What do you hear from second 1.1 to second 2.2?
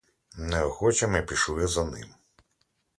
пішли за ним.